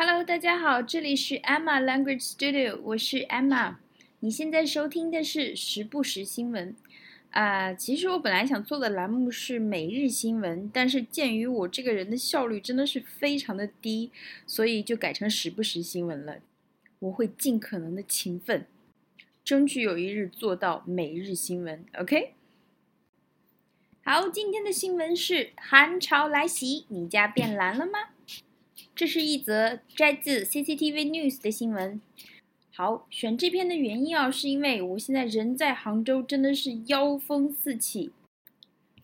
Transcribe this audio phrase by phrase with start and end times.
[0.00, 3.74] Hello，大家好，这里是 Emma Language Studio，我是 Emma。
[4.20, 6.76] 你现在收听的是时不时新闻。
[7.30, 14.12] 啊，其实我本来想做的栏目是每日新闻，但是鉴于我这个人的效率真的是非常的低，
[14.46, 16.36] 所以就改成时不时新闻了。
[17.00, 18.66] 我会尽可能的勤奋，
[19.42, 21.84] 争取有一日做到每日新闻。
[21.98, 22.34] OK。
[24.04, 28.10] 好，今天的新闻是寒潮来袭，你家变蓝了吗？
[28.98, 32.00] 这是一则摘自 CCTV News 的新闻。
[32.74, 38.10] 好，选这篇的原因啊，是因为我现在人在杭州，真的是妖风四起，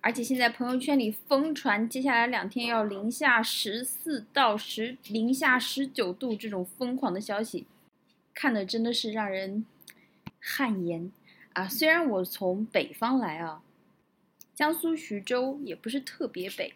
[0.00, 7.66] 而且现在朋友圈里疯传接下来两天要零下十四到十零下十九度这种疯狂的消息，
[8.32, 9.66] 看的真的是让人
[10.38, 11.10] 汗颜
[11.54, 11.66] 啊！
[11.66, 13.60] 虽然我从北方来啊。
[14.54, 16.74] 江苏徐州也不是特别北，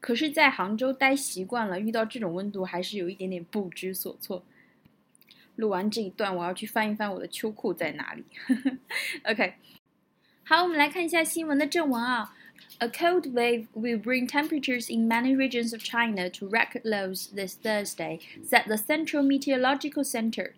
[0.00, 4.44] 可是，在杭州待习惯了，遇到这种温度还是有一点点不知所措。
[5.56, 8.24] 录完这一段，我要去翻一翻我的秋裤在哪里。
[9.24, 9.54] OK，
[10.44, 12.36] 好，我们来看一下新闻的正文啊。
[12.78, 18.20] A cold wave will bring temperatures in many regions of China to record lows this Thursday,
[18.44, 20.54] said the Central Meteorological Center.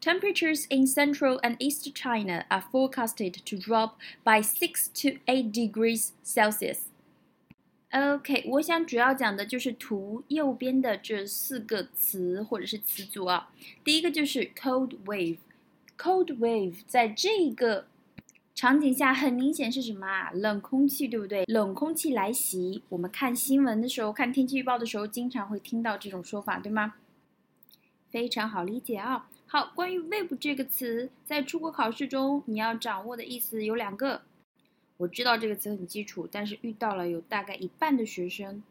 [0.00, 6.12] Temperatures in central and east China are forecasted to drop by 6 to 8 degrees
[6.22, 6.88] Celsius.
[7.93, 13.51] OK，我想主要讲的就是图右边的这四个词或者是词组啊。
[13.83, 15.37] 第一个就是 cold wave。
[15.95, 17.85] cold wave 在这个
[18.55, 20.31] 场景下很明显是什么啊？
[20.33, 21.45] 冷空气，对不对？
[21.45, 22.81] 冷空气来袭。
[22.89, 26.95] 我们看新闻的时候，看天气预报的时候，经常会听到这种说法，对吗？
[28.09, 29.29] 非常好理解啊。
[29.45, 34.23] 好，关于 wave 这个词，在出国考试中你要掌握的意思有两个。
[35.03, 38.63] 我知道这个词很基础，但是遇到了有大概一半的学生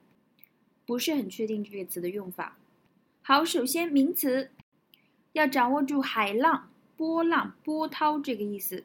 [0.87, 2.57] 不是很确定这个词的用法。
[3.21, 4.51] 好，首先名词
[5.33, 8.85] 要掌握住海浪、波浪、波涛这个意思。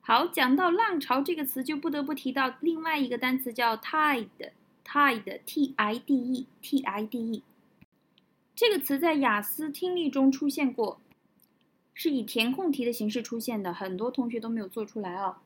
[0.00, 7.42] 好，讲到浪潮这个词，就不得不提到另外一个单词叫 tide，tide，t i d e，t i d e。
[8.54, 10.98] 这个词在雅思听力中出现过，
[11.92, 15.36] 是以填空题的形式出现的，很多同学都没有做出来哦。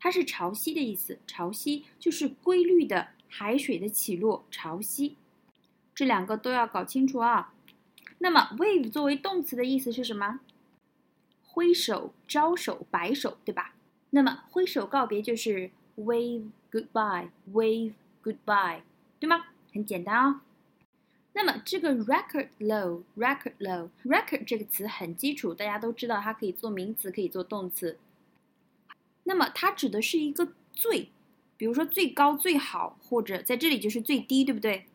[0.00, 5.12] 它是潮汐的意思，潮汐就是规律的海水的起落，潮汐，
[5.94, 7.52] 这两个都要搞清楚啊。
[8.18, 10.40] 那么 wave 作为动词的意思是什么？
[11.44, 13.74] 挥手、招手、摆手，对吧？
[14.10, 17.92] 那么挥手告别就是 wave goodbye，wave
[18.24, 18.80] goodbye，
[19.18, 19.48] 对吗？
[19.72, 20.42] 很简单啊。
[21.32, 27.98] 那么这个 record low，record low，record 这个词很基础，大家都知道它可以做名词，可以做动词。
[29.30, 31.08] 那么它指的是一个最，
[31.56, 34.86] 比如说最高、最好，或者在这里就是最低，对不对？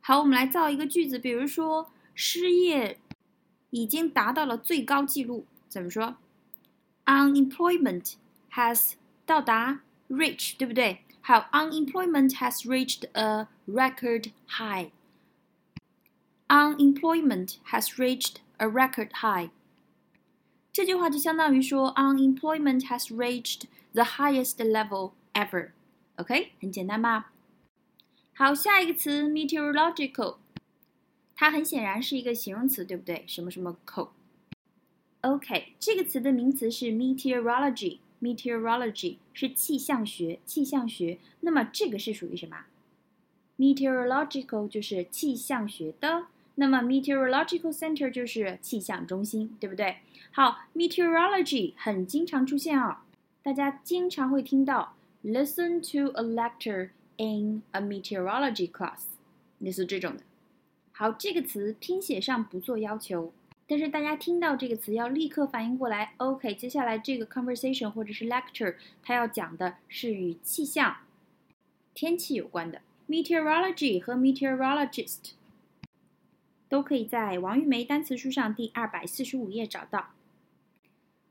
[0.00, 2.98] 好，我们来造一个句子，比如说失业
[3.70, 6.16] 已经达到了最高纪录，怎么说
[7.04, 8.14] ？Unemployment
[8.54, 8.94] has
[9.24, 11.04] 到达 reach，对不对？
[11.20, 14.90] 还有 unemployment has reached a record high。
[16.48, 19.50] Unemployment has reached a record high。
[20.78, 23.62] 这句话就相当于说，unemployment has reached
[23.94, 25.70] the highest level ever。
[26.14, 27.32] OK，很简单吧？
[28.32, 30.36] 好，下一个词 meteorological，
[31.34, 33.24] 它很显然是一个形容词，对不对？
[33.26, 34.10] 什么什么 co。
[35.22, 37.98] OK，这个词的名词是 meteorology。
[38.22, 41.18] meteorology 是气象学，气象学。
[41.40, 42.66] 那么这个是属于什么
[43.56, 46.26] ？meteorological 就是气象学的。
[46.60, 49.98] 那么 meteorological center 就是气象中心，对不对？
[50.32, 53.04] 好，meteorology 很经常出现啊，
[53.44, 59.04] 大家经常会听到 listen to a lecture in a meteorology class，
[59.60, 60.24] 类似这种的。
[60.90, 63.32] 好，这个词拼写上不做要求，
[63.68, 66.14] 但是大家听到这个词要立刻反应过来。
[66.16, 70.96] OK，接下来这个 conversation 或者是 lecture，它要讲的是与气象、
[71.94, 72.80] 天气有关的。
[73.08, 75.37] meteorology 和 meteorologist。
[76.68, 80.10] 都可以在王玉梅单词书上第二百四十五页找到。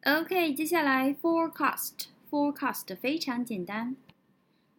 [0.03, 3.95] OK，接下来 forecast，forecast 非常简单，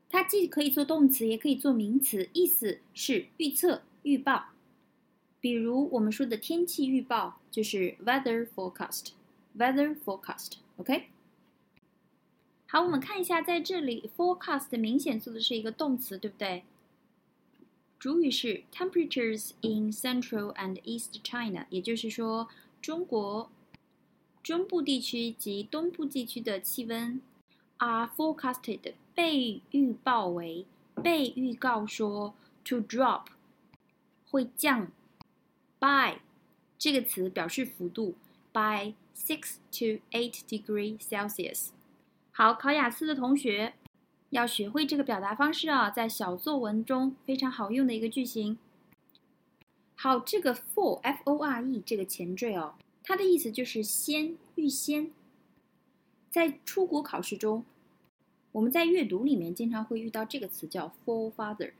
[0.08, 4.46] 它既可以做动词，也可以做名词，意思是预测、预报。
[5.40, 10.54] 比如我们说的天气预报就是 weather forecast，weather forecast。
[10.78, 11.08] OK，
[12.66, 16.64] 好，我们看一下，在这里 forecast 明显做的是一个动词，对不对？
[17.98, 22.48] 主语是 temperatures in central and east China，也就是说，
[22.80, 23.50] 中国
[24.40, 27.20] 中部地区及东部地区的气温
[27.78, 30.64] are forecasted 被预报为
[31.02, 32.34] 被预告说
[32.64, 33.24] to drop
[34.30, 34.92] 会降。
[35.80, 36.18] by
[36.78, 38.14] 这个词表示幅度
[38.52, 41.70] ，by six to eight degree Celsius。
[42.30, 43.74] 好，考雅思的同学
[44.30, 48.58] 要学会这个表达方式啊，在小作文中非常好用的一个句型。
[49.94, 55.10] 好，这个 for f o r e 这个前缀哦，它的意思就是先、预先。
[56.30, 57.64] 在出国考试中，
[58.52, 61.72] 我们在阅读里面经常会遇到这个词叫 forefather。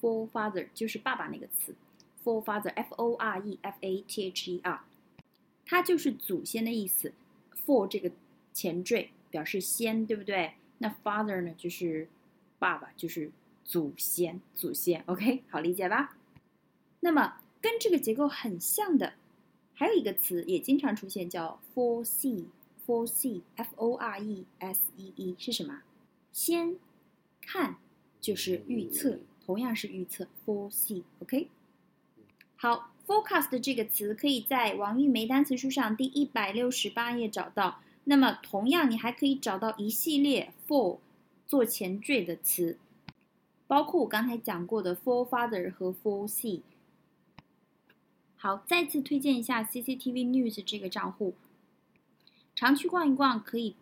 [0.00, 1.74] forefather 就是爸爸那个词
[2.22, 4.84] ，forefather f o r e f a t h e r，
[5.64, 7.12] 它就是祖先的意思。
[7.66, 8.12] for 这个
[8.52, 10.52] 前缀表示先，对不对？
[10.78, 12.08] 那 father 呢，就是
[12.58, 13.30] 爸爸，就是
[13.64, 15.02] 祖先，祖先。
[15.06, 16.16] OK，好理解吧？
[17.00, 17.40] 那么。
[17.60, 19.14] 跟这个结构很像的，
[19.74, 25.82] 还有一个词也经常出现，叫 foresee，foresee，f o r e s e e 是什么？
[26.32, 26.76] 先
[27.40, 27.78] 看
[28.20, 31.48] 就是预测，同样是预测 foresee，OK？
[32.54, 37.80] 好，forecast 这个词可以在王玉梅单词书上第一百六十八页找到。
[38.10, 40.96] 那么同样，你还可以找到一系列 for
[41.46, 42.78] 做前缀的词，
[43.66, 46.62] 包括我刚才讲过的 forefather 和 foresee。
[48.36, 51.34] 好，再次推荐一下 CCTV News 这个账户，
[52.54, 53.74] 常去逛一逛，可以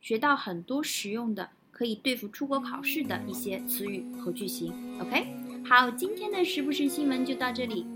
[0.00, 4.72] 学到很多实用的，可以对付出国考试的一些词语和句型。
[4.98, 5.24] OK，
[5.64, 7.86] 好，今天的时不时新闻就到这里，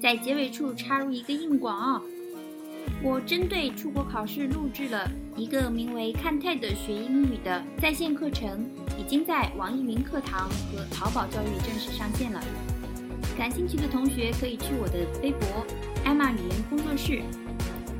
[0.00, 2.02] 在结尾处插入一个硬广啊，
[3.02, 8.64] 我针对出国考试录制了一个名为“看 TED 学英语”的在线课程，
[8.98, 12.42] 已经在网易云课堂和淘宝教育正式上线了。
[13.36, 15.48] 感兴趣的同学可以去我的微博
[16.04, 17.22] “艾玛语言工作室”，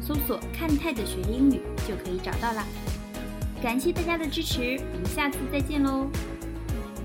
[0.01, 2.65] 搜索“看泰的学英语”就可以找到啦。
[3.63, 6.09] 感谢大家的支持，我们下次再见喽！